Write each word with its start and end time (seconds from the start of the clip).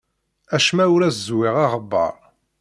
Acemma 0.55 0.85
ur 0.95 1.01
as-zewwiɣ 1.03 1.55
aɣebbar. 1.65 2.15